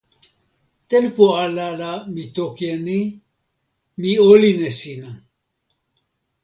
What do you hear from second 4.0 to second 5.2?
mi olin e sina.